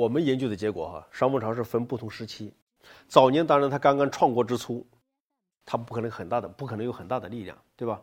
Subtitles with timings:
[0.00, 2.54] 我们研究的结果哈，商王朝是分不同时期。
[3.06, 4.86] 早年当然他刚刚创国之初，
[5.66, 8.00] 他不可能很大的，不可能有很大的力量，对吧？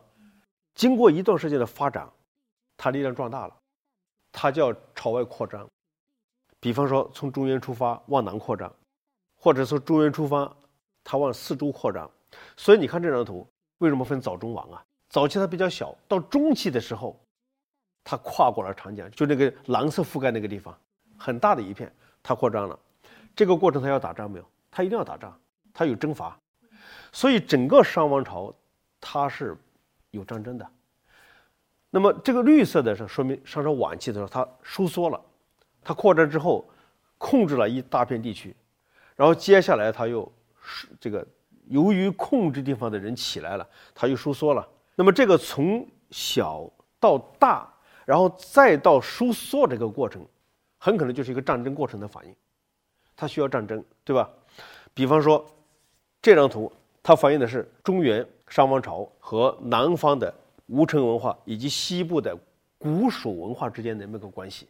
[0.76, 2.08] 经过一段时间的发展，
[2.76, 3.56] 他力量壮大了，
[4.30, 5.68] 他就要朝外扩张。
[6.60, 8.72] 比方说从中原出发往南扩张，
[9.36, 10.56] 或者从中原出发，
[11.02, 12.08] 他往四周扩张。
[12.56, 13.44] 所以你看这张图，
[13.78, 14.80] 为什么分早中晚啊？
[15.08, 17.18] 早期它比较小，到中期的时候，
[18.04, 20.78] 它跨过了长江，就那个蓝色覆盖那个地方，
[21.18, 22.78] 很大的一片，它扩张了。
[23.34, 24.44] 这个过程它要打仗没有？
[24.70, 25.38] 它一定要打仗，
[25.74, 26.38] 它有征伐。
[27.12, 28.54] 所以整个商王朝
[29.00, 29.56] 它是
[30.10, 30.66] 有战争的。
[31.90, 35.20] 那么这个绿色的是说明商朝晚期的时候它收缩了，
[35.82, 36.68] 它扩张之后
[37.16, 38.54] 控制了一大片地区，
[39.16, 40.30] 然后接下来它又
[41.00, 41.26] 这个
[41.66, 44.68] 由于控制地方的人起来了，它又收缩了。
[44.94, 47.66] 那么这个从小到大，
[48.04, 50.26] 然后再到收缩这个过程，
[50.78, 52.34] 很可能就是一个战争过程的反应，
[53.14, 54.30] 它需要战争，对吧？
[54.94, 55.44] 比方说
[56.22, 60.32] 这张图，它反映的是中原商王朝和南方的
[60.66, 62.36] 吴城文化以及西部的
[62.78, 64.66] 古蜀文化之间的那个关系，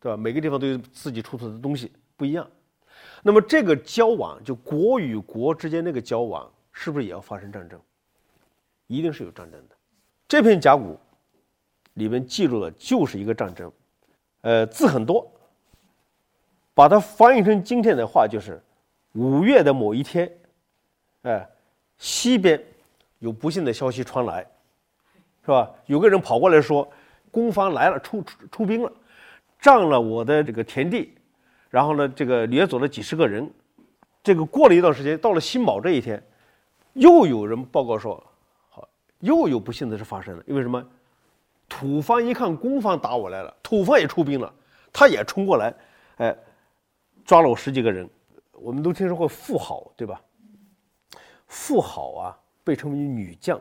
[0.00, 0.16] 对吧？
[0.16, 2.48] 每个地方都有自己出土的东西不一样，
[3.22, 7.80] 那么这个交往，就国与国之间那个交往，是不是也要发生战争？
[8.86, 9.76] 一定是有战争的，
[10.26, 10.98] 这片甲骨
[11.94, 13.70] 里面记录的就是一个战争，
[14.42, 15.30] 呃，字很多，
[16.74, 18.62] 把它翻译成今天的话就是
[19.14, 20.30] 五月的某一天，
[21.22, 21.48] 哎，
[21.98, 22.62] 西边
[23.18, 24.46] 有不幸的消息传来，
[25.44, 25.70] 是吧？
[25.86, 26.88] 有个人跑过来说，
[27.30, 28.92] 攻方来了，出出出兵了，
[29.60, 31.14] 占了我的这个田地，
[31.70, 33.50] 然后呢，这个掠走了几十个人。
[34.22, 36.22] 这个过了一段时间，到了辛卯这一天，
[36.92, 38.22] 又有人报告说。
[38.68, 38.86] 好
[39.20, 40.84] 又有不幸的事发生了，因为什么？
[41.68, 44.52] 土方一看攻方打我来了，土方也出兵了，
[44.92, 45.74] 他也冲过来，
[46.16, 46.36] 哎，
[47.24, 48.08] 抓了我十几个人。
[48.52, 50.20] 我们都听说过妇好，对吧？
[51.46, 53.60] 妇好啊，被称为女将。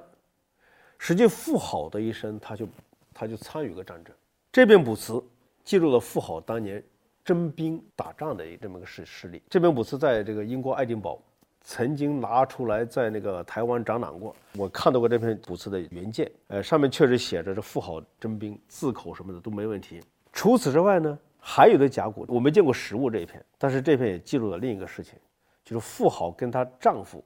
[0.97, 2.67] 实际妇好的一生，他就
[3.13, 4.15] 他就参与过战争。
[4.51, 5.23] 这篇卜辞
[5.63, 6.83] 记录了妇好当年
[7.23, 9.43] 征兵打仗的这么个事事例。
[9.49, 11.21] 这篇卜辞在这个英国爱丁堡。
[11.69, 20.01] 曾经拿出来在那个台湾展览过，我看到过这篇卜辞的原件，呃，上面确实写着这富豪征兵，字口什么的都没问题。
[20.31, 25.19] 除此之外呢，还有的甲骨我没见过实物这一篇，但是这篇也记录了另一个事情，
[25.65, 27.21] 就是富豪跟她丈夫，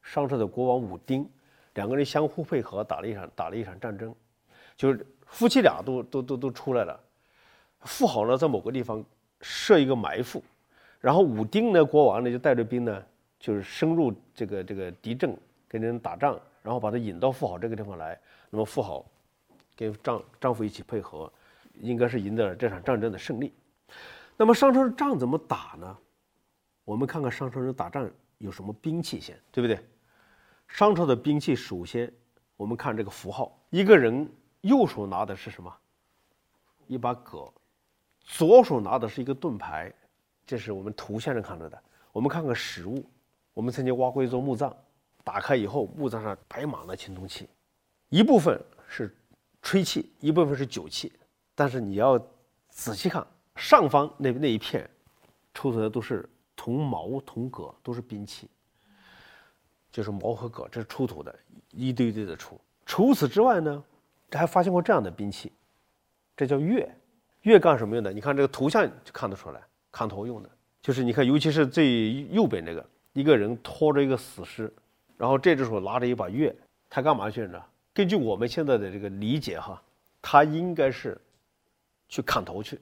[0.00, 1.28] 商朝的国王武丁，
[1.74, 4.14] 两个人相互配合打了一场打了一场战争，
[4.76, 7.00] 就是夫妻俩都都都都出来了，
[7.80, 9.04] 富豪呢在某个地方
[9.40, 10.40] 设一个埋伏，
[11.00, 13.02] 然后武丁呢国王呢就带着兵呢。
[13.38, 15.36] 就是深入这个这个敌阵
[15.68, 18.18] 跟人打仗，然后把他引到富豪这个地方来。
[18.50, 19.04] 那么富豪
[19.74, 21.30] 跟丈丈夫一起配合，
[21.80, 23.52] 应该是赢得了这场战争的胜利。
[24.36, 25.98] 那么商朝的仗怎么打呢？
[26.84, 28.08] 我们看看商朝人打仗
[28.38, 29.84] 有什么兵器先，对不对？
[30.68, 32.12] 商朝的兵器首先
[32.56, 34.28] 我们看这个符号，一个人
[34.60, 35.72] 右手拿的是什么？
[36.86, 37.52] 一把戈，
[38.20, 39.92] 左手拿的是一个盾牌，
[40.46, 41.82] 这是我们图像上看到的。
[42.12, 43.04] 我们看看实物。
[43.56, 44.70] 我们曾经挖过一座墓葬，
[45.24, 47.48] 打开以后，墓葬上摆满了青铜器，
[48.10, 49.16] 一部分是
[49.62, 51.10] 吹器，一部分是酒器。
[51.54, 52.22] 但是你要
[52.68, 54.86] 仔细看上方那那一片，
[55.54, 58.46] 出土的都是铜矛、铜戈，都是兵器，
[59.90, 61.34] 就是矛和戈，这是出土的，
[61.70, 62.60] 一堆堆的出。
[62.84, 63.82] 除此之外呢，
[64.28, 65.50] 这还发现过这样的兵器，
[66.36, 66.86] 这叫钺。
[67.42, 68.12] 钺干什么用的？
[68.12, 70.50] 你看这个图像就看得出来，砍头用的。
[70.82, 72.86] 就是你看，尤其是最右边这个。
[73.16, 74.70] 一个人拖着一个死尸，
[75.16, 76.54] 然后这只手拿着一把钺，
[76.90, 77.58] 他干嘛去呢？
[77.94, 79.82] 根据我们现在的这个理解哈，
[80.20, 81.18] 他应该是
[82.10, 82.78] 去砍头去。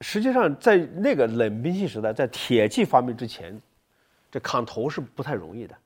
[0.00, 3.60] 实际上，在那个冷兵器时代，在铁器发明之前，
[4.30, 5.76] 这砍头是不太容易的，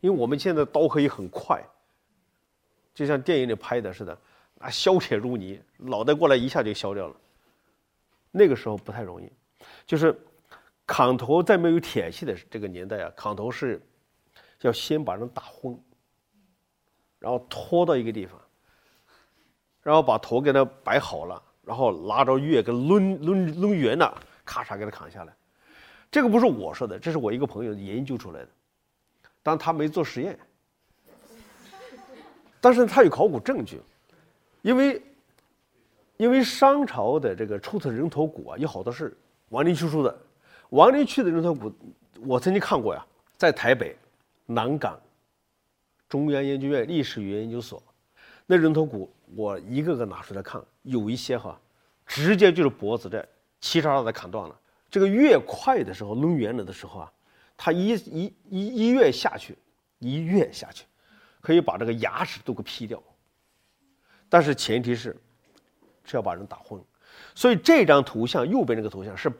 [0.00, 1.62] 因为我们现在刀可以很快，
[2.94, 4.18] 就像电影里拍的似的，
[4.60, 7.14] 啊，削铁如泥，脑袋过来一下就削掉了。
[8.30, 9.30] 那个时候不太容易，
[9.86, 10.18] 就是。
[10.88, 13.78] 砍头在没有铁器的这个年代啊，砍头是
[14.62, 15.78] 要先把人打昏，
[17.18, 18.40] 然后拖到一个地方，
[19.82, 25.36] 然后把头给他摆好了，然后拿着月给抡抡抡圆了，咔嚓给他砍下来。
[26.10, 28.48] 这个不是我说的，这是我一个朋友研究出来的，
[29.42, 30.38] 但他没做实验，
[32.62, 33.78] 但是他有考古证据，
[34.62, 35.02] 因为
[36.16, 39.14] 因为商朝的这个出土人头骨啊，有好多是
[39.50, 40.18] 王陵出土的。
[40.70, 41.72] 王林去的人头骨，
[42.20, 43.04] 我曾经看过呀，
[43.36, 43.96] 在台北、
[44.46, 45.00] 南港、
[46.08, 47.82] 中央研究院历史与研究所，
[48.46, 51.58] 那人头骨我一个个拿出来看，有一些哈，
[52.06, 53.26] 直接就是脖子这
[53.60, 54.58] 齐刷刷的砍断了。
[54.90, 57.12] 这个越快的时候，抡圆了的时候啊，
[57.56, 59.56] 他一一一一跃下去，
[59.98, 60.84] 一跃下去，
[61.40, 63.02] 可以把这个牙齿都给劈掉。
[64.28, 65.16] 但是前提是
[66.04, 66.78] 是要把人打昏。
[67.34, 69.30] 所以这张图像右边这个图像是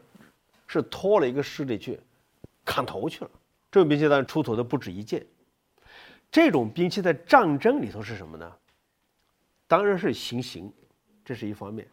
[0.68, 1.98] 是拖了一个尸体去
[2.64, 3.30] 砍头去了。
[3.70, 5.26] 这种兵器当然出土的不止一件。
[6.30, 8.52] 这种兵器在战争里头是什么呢？
[9.66, 10.72] 当然是行刑，
[11.24, 11.88] 这是一方面。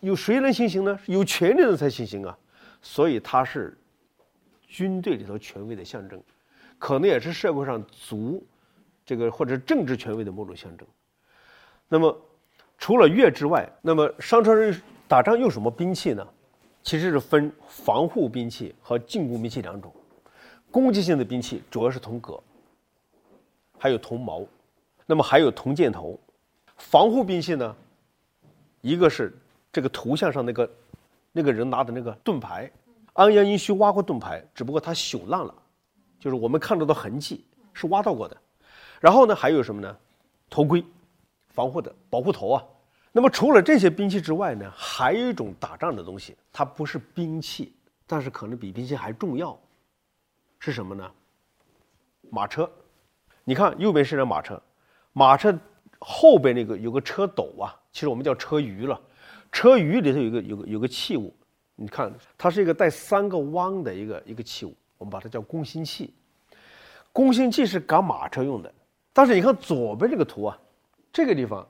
[0.00, 0.98] 有谁能行刑呢？
[1.06, 2.36] 有权力的人才行刑啊。
[2.80, 3.78] 所以它是
[4.66, 6.20] 军队里头权威的象征，
[6.78, 8.44] 可能也是社会上族
[9.06, 10.86] 这个或者政治权威的某种象征。
[11.88, 12.20] 那么
[12.76, 16.26] 除了钺之外，那么商朝人打仗用什么兵器呢？
[16.82, 19.92] 其实是分防护兵器和进攻兵器两种。
[20.70, 22.40] 攻击性的兵器主要是铜戈。
[23.78, 24.44] 还有铜矛，
[25.06, 26.18] 那么还有铜箭头，
[26.76, 27.76] 防护兵器呢？
[28.80, 29.36] 一个是
[29.72, 30.70] 这个图像上那个
[31.32, 32.70] 那个人拿的那个盾牌，
[33.14, 35.54] 安阳殷墟挖过盾牌，只不过它朽烂了，
[36.20, 38.36] 就是我们看到的痕迹是挖到过的。
[39.00, 39.96] 然后呢，还有什么呢？
[40.48, 40.84] 头盔，
[41.48, 42.64] 防护的保护头啊。
[43.12, 47.72] 那么除了这些兵器之外呢，还有一种打仗的东西，它不是兵器，
[48.06, 49.58] 但是可能比兵器还重要，
[50.58, 51.10] 是什么呢？
[52.30, 52.68] 马车。
[53.44, 54.60] 你看右边是辆马车，
[55.12, 55.56] 马车
[55.98, 58.98] 后边那个有个车斗啊，其实我们叫车舆了。
[59.50, 61.34] 车舆里头有个有个有个器物，
[61.74, 66.14] 你看它是一个带三个弯的一个一个器物，我们把它叫攻心器。
[67.12, 68.72] 攻心器是赶马车用的，
[69.12, 70.58] 但是你看左边这个图啊，
[71.12, 71.66] 这个地方，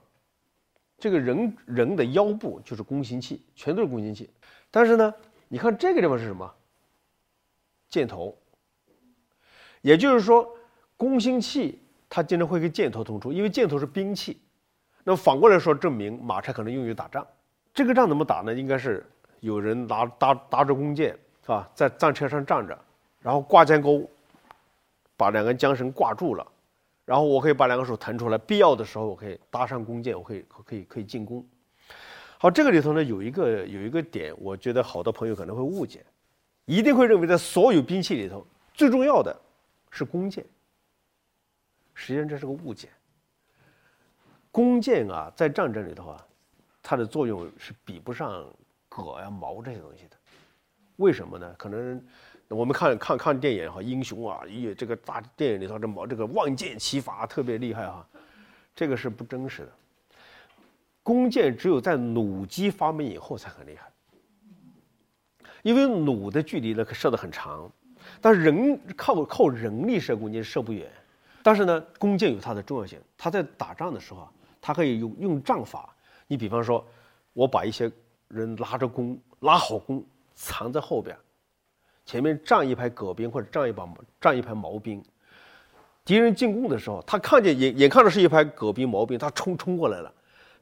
[1.02, 4.30] 这个人人的腰部就是弓形器，全都是弓形器。
[4.70, 5.12] 但是呢，
[5.48, 6.48] 你看这个地方是什么？
[7.88, 8.38] 箭头，
[9.80, 10.48] 也就是说。
[10.96, 14.40] 弓形器，它经常会跟箭头同出，因为箭头是兵器。
[15.02, 17.26] 那反过来说，证明马车可能用于打仗。
[17.74, 18.54] 这个仗怎么打呢？
[18.54, 19.04] 应该是
[19.40, 21.10] 有人拿搭搭着弓箭，
[21.42, 21.68] 是吧？
[21.74, 22.78] 在战车上站着，
[23.18, 24.08] 然后挂箭钩，
[25.16, 26.46] 把两根缰绳挂住了，
[27.04, 31.44] 然后我可以把两个手腾出来，必要的时候我可以搭上弓箭，我可以可以可以进攻。
[32.38, 36.04] 好，这个里头呢有一个有一个点，我觉得好多朋友可能会误解，
[36.64, 39.36] 一定会认为在所有兵器里头最重要的
[39.90, 40.44] 是弓箭。
[41.94, 42.88] 实际上这是个误解。
[44.50, 46.26] 弓箭啊，在战争里头啊，
[46.82, 48.44] 它的作用是比不上
[48.88, 50.16] 戈呀、矛这些东西的。
[50.96, 51.54] 为什么呢？
[51.58, 52.04] 可能
[52.54, 58.06] 我们看看看电影哈，英雄啊，咦，这个大电影里头这矛这个万箭齐发特别厉害哈，
[58.74, 59.72] 这个是不真实的。
[61.02, 63.90] 弓箭只有在弩机发明以后才很厉害，
[65.62, 67.70] 因为弩的距离呢可射得很长，
[68.20, 70.90] 但是人靠靠人力射弓箭射不远。
[71.44, 73.00] 但是呢，弓箭有它的重要性。
[73.18, 75.92] 它在打仗的时候啊，他可以用用仗法。
[76.28, 76.86] 你比方说，
[77.32, 77.90] 我把一些
[78.28, 80.04] 人拉着弓，拉好弓，
[80.36, 81.16] 藏在后边，
[82.04, 83.88] 前面站一排戈兵或者站一把
[84.20, 85.02] 站一排毛兵。
[86.04, 90.12] 敌人进攻的时候，他看见眼眼看着是一排戈兵毛兵，他冲冲过来了。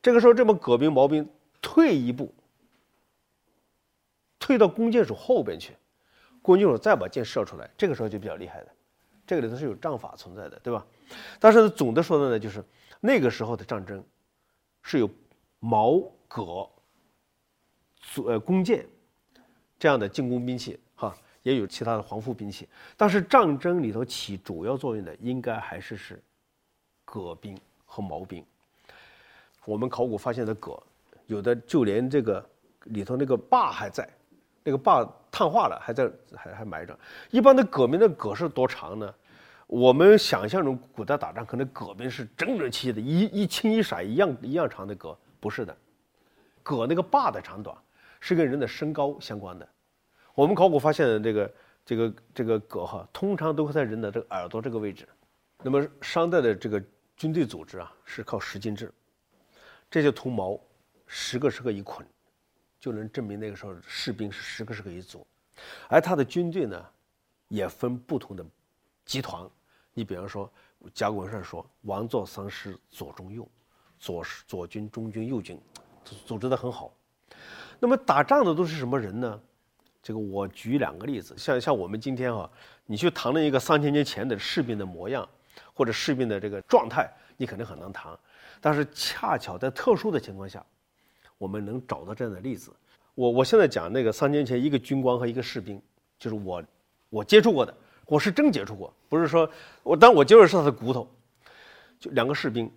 [0.03, 1.27] 这个时候，这帮戈兵毛兵
[1.63, 2.35] 退一步，
[4.39, 5.75] 退到弓箭手后边去，
[6.43, 8.69] 弓箭手再把箭射出来，这个时候就比较厉害的。
[9.27, 10.85] 这个里头是有仗法存在的，对吧？
[11.39, 12.63] 但是总的说的呢，就是
[13.01, 14.05] 那个时候的战争
[14.83, 15.09] 是有
[15.59, 16.69] 矛、戈、
[18.27, 18.87] 呃弓箭
[19.79, 20.79] 这样的进攻兵器，
[21.43, 22.69] 也有其他的防护兵器。
[22.97, 26.23] 但是战争里头起主要作用的，应该还是是
[27.05, 28.45] 戈兵和矛兵。
[29.65, 30.81] 我们考古发现的戈，
[31.27, 32.45] 有的就连这个
[32.85, 34.09] 里头那个把还在。
[34.63, 36.97] 那个把碳化了，还在还还埋着。
[37.31, 39.15] 一般的戈兵的戈是多长呢？
[39.67, 45.75] 我们想象中古代打仗可能戈兵是整整齐齐的，一一青一色一样一样长的戈，不是的。
[46.63, 47.75] 戈那个把的长短
[48.21, 49.67] 是跟人的身高相关的。
[50.35, 55.09] 我们考古发现的这个这个这个戈哈，通常都会在人的这个耳朵这个位置。
[55.63, 56.83] 那么商代的这个
[57.17, 58.93] 军队组织啊，是靠十进制，
[59.91, 60.59] 这些铜矛
[61.07, 62.07] 十个十个一捆。
[62.79, 65.27] 就能证明那个时候士兵是十个十个一组，
[65.87, 66.83] 而他的军队呢，
[67.49, 68.43] 也分不同的
[69.05, 69.47] 集团。
[69.93, 70.51] 你比方说，
[70.95, 73.47] 甲骨文上说王座三师左中右，
[73.99, 75.61] 左左军、中军、右军，
[76.25, 76.91] 组织的很好。
[77.79, 79.39] 那么打仗的都是什么人呢？
[80.03, 82.49] 这个我举两个例子，像像我们今天啊，
[82.87, 85.29] 你去谈论一个三千年前的士兵的模样，
[85.75, 88.19] 或者士兵的这个状态，你肯定很难谈。
[88.61, 90.65] 但是恰巧在特殊的情况下。
[91.39, 92.71] 我们能找到这样的例子。
[93.15, 95.81] 我我现在讲那个三年前一个军官和一个士兵，
[96.19, 96.63] 就是我
[97.09, 99.51] 我接触过的，我是真接触过，不是说
[99.83, 101.11] 我，但我接触是他的骨头。
[101.99, 102.71] 就两个士兵，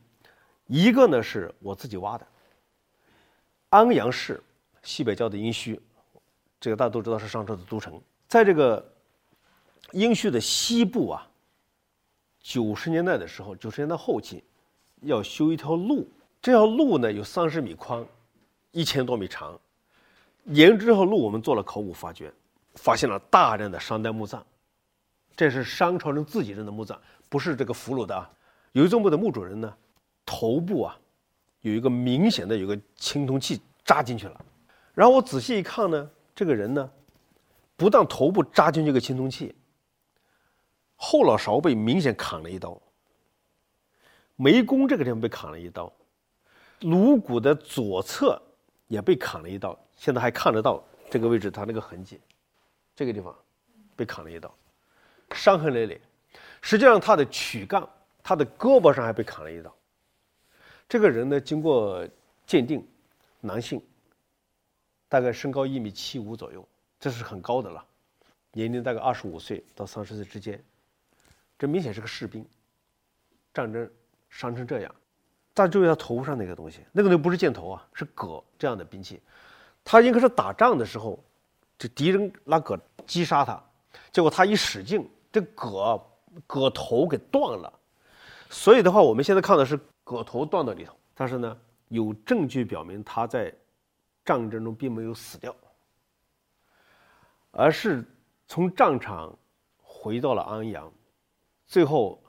[0.68, 2.26] 一个呢是我自己挖的，
[3.68, 4.42] 安阳市
[4.82, 5.78] 西北郊的殷墟，
[6.64, 8.02] 这个大家都知道是商朝的都城。
[8.26, 8.82] 在这个
[9.92, 11.28] 殷墟的西部啊，
[12.40, 14.42] 九十年代的时候，九十年代后期
[15.02, 16.10] 要修一条路，
[16.42, 18.06] 这条路呢有三十米宽，
[18.72, 19.60] 一千多米长。
[20.46, 22.32] 沿着这条路，我们做了考古发掘，
[22.76, 24.42] 发现了大量的商代墓葬，
[25.36, 28.32] 这是商朝人自己人的墓葬，不是这个俘虏的啊。
[28.72, 29.76] 有一座墓的墓主人呢，
[30.26, 30.98] 头部啊
[31.60, 34.46] 有一个明显的有个青铜器扎进去了。
[34.94, 36.92] 然后我仔细一看呢，这个人呢，
[37.76, 39.56] 不但头部扎进去个青铜器，
[40.96, 42.82] 后脑勺被明显砍了一刀，
[44.36, 45.92] 眉弓这个地方被砍了一刀，
[46.82, 48.42] 颅骨的左侧
[48.88, 49.78] 也被砍了一刀。
[49.96, 52.20] 现在还看得到这个位置，他那个痕迹，
[52.96, 53.34] 这个地方
[53.96, 54.54] 被砍了一刀，
[55.32, 56.02] 伤痕累累。
[56.62, 57.88] 实际上，他的躯干、
[58.24, 59.74] 他的胳膊上还被砍了一刀。
[60.90, 62.08] 这个人呢，经过
[62.46, 62.86] 鉴定，
[63.40, 63.82] 男性，
[65.14, 66.68] 大概身高一米七五左右，
[67.00, 67.86] 这是很高的了，
[68.52, 70.60] 年龄大概二十五岁到三十岁之间，
[71.56, 72.44] 这明显是个士兵。
[73.54, 73.88] 战争
[74.28, 74.96] 伤成这样，
[75.54, 79.22] 大家注意他头上那个东西，那个东西不是箭头啊，是戈这样的兵器。
[79.84, 81.24] 他应该是打仗的时候，
[81.78, 83.64] 这敌人拿戈击杀他，
[84.12, 86.04] 结果他一使劲，这戈
[86.48, 87.72] 戈头给断了。
[88.50, 91.56] 所以的话，我们现在看的是戈头断到里头，但是呢，
[91.90, 93.54] 有证据表明他在
[94.26, 95.56] 战争中并没有死掉，
[97.52, 98.04] 而是
[98.48, 99.38] 从战场
[99.82, 100.92] 回到了安阳，
[101.66, 102.22] 最后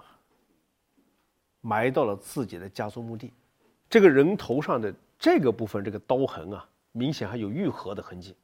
[1.60, 3.32] 埋到了自己的家族墓地。
[3.88, 6.68] 这个人头上的这个部分，这个刀痕啊。
[6.96, 8.36] 明显还有愈合的痕迹，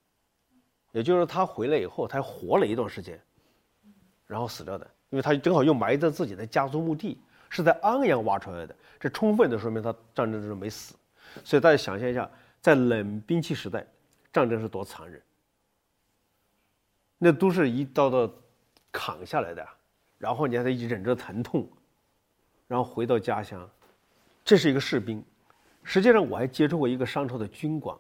[0.91, 3.17] 也就是他回来以后，他活了一段时间，
[4.27, 7.17] 然后死掉的，因为他正好又埋在自己的家族墓地，
[7.49, 10.97] 是在安阳挖出来的，这充分的说明他战争中没死。
[11.45, 12.29] 所以大家想象一下，
[12.61, 13.87] 在冷兵器时代，
[14.33, 15.23] 战争是多残忍，
[17.19, 18.33] 那都是一刀刀
[18.93, 19.67] 砍下来的，
[20.19, 21.69] 然后你还得忍着疼痛，
[22.69, 23.69] 然后回到家乡，
[24.45, 25.25] 这是一个士兵。
[25.83, 27.97] 实际上，我还接触过一个商朝的军官。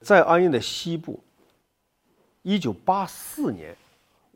[0.00, 1.18] 在安阳的西部，
[2.42, 3.74] 一九八四年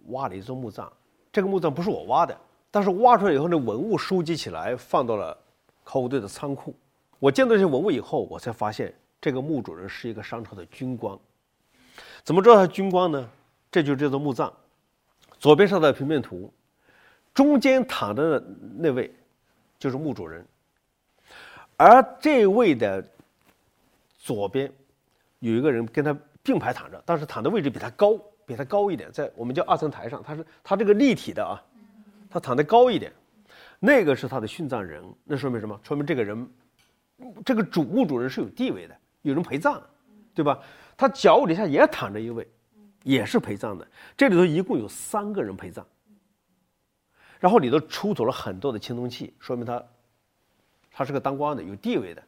[0.07, 0.91] 挖了一座墓葬。
[1.31, 2.37] 这个墓葬不是我挖的，
[2.71, 5.37] 但是挖出来以后那，文物收集起来，放到了
[5.85, 6.75] 考古队的仓库。
[7.19, 8.93] 我见到这些文物以后，我才发现
[9.23, 11.19] 这个墓主人是一个商朝的军官。
[12.23, 13.31] 怎么知道他军官呢？
[13.71, 14.53] 这就是这座墓葬，
[15.39, 16.53] 左边上的平面图，
[17.33, 19.11] 中间躺着的那位
[19.79, 20.45] 就是墓主人，
[21.79, 23.03] 而这位的
[24.19, 24.71] 左边。
[25.39, 31.61] 有一个人跟他并排躺着，但是躺的位置比他高，比他高一点，在我们叫二层台上，他是他这个立体的啊，
[32.31, 33.13] 他躺得高一点，
[33.81, 35.81] 那个是他的殉葬人，那说明什么？
[35.83, 36.49] 说明这个人，
[37.45, 39.83] 这个主墓主人是有地位的，有人陪葬，
[40.35, 40.61] 对吧？
[40.97, 42.47] 他脚底下也躺着一位，
[43.03, 43.87] 也是陪葬的，
[44.17, 45.87] 这里头一共有三个人陪葬，
[47.41, 49.83] 然后里头出土了很多的青铜器，说明他，
[50.93, 52.23] 他是个当官的，有地位的，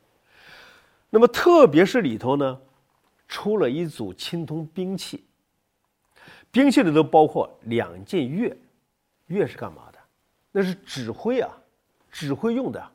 [1.11, 2.61] 那么特别是里头呢。
[3.27, 5.25] 出了一组青铜兵器，
[6.51, 8.55] 兵器里头包括两件钺，
[9.29, 9.99] 钺是干嘛的？
[10.53, 11.51] 那是指挥啊，
[12.13, 12.91] 指挥用的。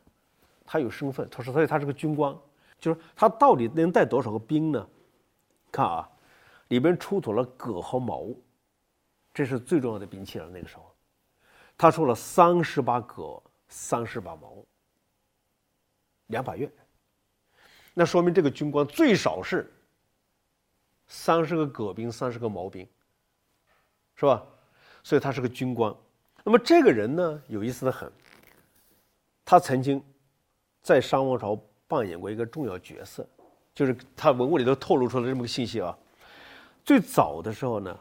[0.64, 2.34] 他有身份，他说，所以他是个军官。
[2.80, 4.88] 就是他到底能带多少个兵呢？
[5.72, 6.10] 看啊，
[6.70, 8.28] 里边出土了戈和矛，
[9.34, 10.50] 这是最重要的兵器了。
[10.50, 10.96] 那个时候，
[11.78, 14.64] 他出了三十把戈，三十把矛，
[16.28, 16.72] 两把月。
[17.94, 19.72] 那说明这个军官最少是。
[21.12, 22.88] 三十个戈兵，三十个矛兵，
[24.16, 24.46] 是吧？
[25.04, 25.92] 所以他是个军官。
[26.44, 28.12] 那么这个人呢，有意思的很。
[29.44, 30.00] 他曾经
[30.84, 31.60] 在商王朝
[31.90, 33.28] 扮演过一个重要角色，
[33.76, 35.98] 就是他文物里头透露出了这么个信息啊。
[36.86, 38.00] 最早的时候呢，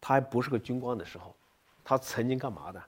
[0.00, 1.34] 他还不是个军官的时候，
[1.82, 2.80] 他曾经干嘛的？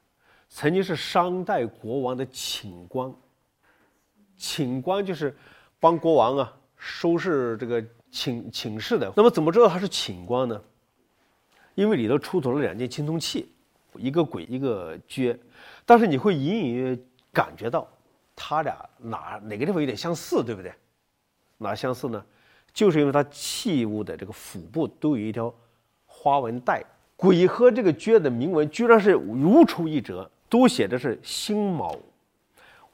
[0.49, 3.13] 曾经是商代国王的寝官。
[4.37, 5.37] 寝官就是
[5.81, 7.85] 帮国王啊收拾这个。
[8.09, 10.59] 寝寝室的，那么怎么知道他是寝官呢？
[11.75, 13.53] 因为里头出土了两件青铜器，
[13.97, 15.37] 一个簋，一个撅，
[15.85, 16.99] 但是你会隐隐约
[17.31, 17.87] 感觉到，
[18.37, 20.73] 他俩哪哪个地方有点相似，对不对？
[21.59, 22.25] 哪相似呢？
[22.73, 25.53] 就是因为它器物的这个腹部都有一条
[26.05, 26.85] 花纹带，
[27.17, 31.99] 簋和这个钺的铭文居然是如出一辙，都写的是辛卯，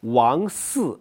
[0.00, 0.98] 王嗣，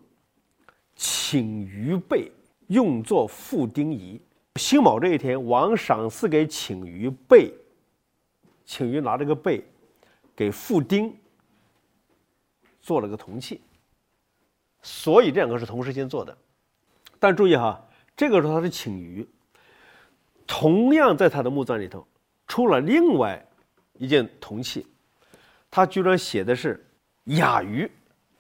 [0.96, 2.30] 请于备。
[2.68, 4.18] 用作付丁仪，
[4.56, 7.54] 辛卯这一天，王赏赐给请于贝，
[8.64, 9.62] 请于拿这个贝
[10.34, 11.14] 给付丁
[12.82, 13.60] 做了个铜器，
[14.82, 16.36] 所以这两个是同时间做的。
[17.20, 17.80] 但注意哈，
[18.16, 19.28] 这个时候他是请鱼，
[20.48, 22.06] 同样在他的墓葬里头
[22.48, 23.44] 出了另外
[23.98, 24.86] 一件铜器，
[25.70, 26.84] 他居然写的是
[27.26, 27.90] 雅鱼。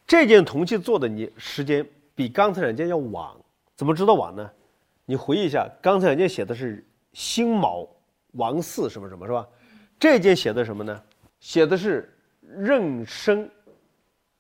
[0.08, 3.32] 这件铜器做的你时间比刚才两件要晚，
[3.76, 4.52] 怎么知道晚呢？
[5.06, 6.84] 你回忆一下，刚才两件写的是
[7.14, 7.88] 辛卯
[8.34, 9.48] 王四什么什么是吧？
[10.00, 11.04] 这件写的什么呢？
[11.40, 13.50] 写的是壬申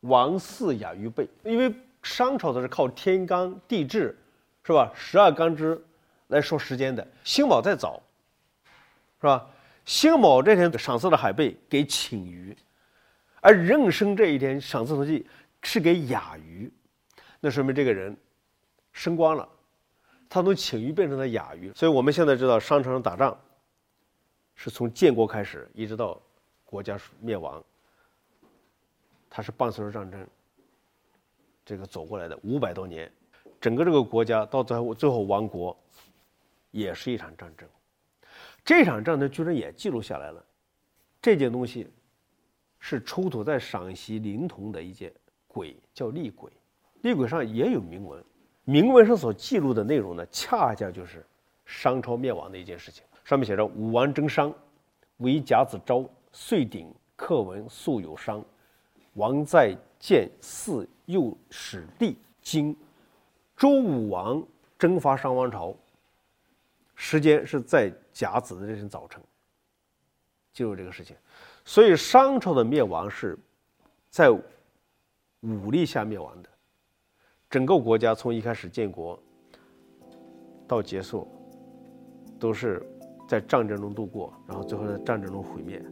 [0.01, 4.17] 王四雅鱼背，因为商朝的是靠天干地支，
[4.63, 4.91] 是吧？
[4.95, 5.83] 十二干支
[6.27, 7.05] 来说时间的。
[7.23, 8.01] 辛卯再早，
[9.19, 9.47] 是吧？
[9.85, 12.55] 辛卯这天赏赐了海贝给请鱼，
[13.41, 15.27] 而壬申这一天赏赐铜器。
[15.63, 16.73] 是给雅鱼，
[17.39, 18.17] 那说明这个人
[18.93, 19.47] 升官了，
[20.27, 21.71] 他从请鱼变成了雅鱼。
[21.75, 23.39] 所以我们现在知道，商朝打仗
[24.55, 26.19] 是从建国开始，一直到
[26.65, 27.63] 国家灭亡，
[29.29, 30.27] 他是伴随着战争
[31.71, 33.09] 这个走过来的五百多年，
[33.61, 35.73] 整个这个国家到最后最后亡国，
[36.69, 37.65] 也是一场战争。
[38.61, 40.45] 这场战争居然也记录下来了，
[41.21, 41.87] 这件东西
[42.77, 45.13] 是出土在陕西临潼的一件。
[45.47, 46.51] 鬼叫厉鬼，
[47.03, 48.21] 厉鬼上也有铭文，
[48.65, 51.25] 铭文上所记录的内容呢，恰恰就是
[51.65, 53.01] 商朝灭亡的一件事情。
[53.23, 54.53] 上面写着：“武王征商，
[55.19, 58.43] 为甲子昭，岁鼎，刻文素有商。
[59.13, 62.75] 王在建四，又始帝经。
[63.57, 64.43] 周武王
[64.77, 65.75] 征伐商王朝，
[66.95, 69.21] 时间是在甲子的这天早晨，
[70.53, 71.15] 记录这个事情。
[71.63, 73.37] 所以商朝的灭亡是
[74.09, 74.31] 在。”
[75.43, 76.49] 武力下灭亡的，
[77.49, 79.19] 整个国家从一开始建国
[80.67, 81.27] 到结束，
[82.39, 82.79] 都是
[83.27, 85.83] 在战争中度过，然后最后在战争中毁灭。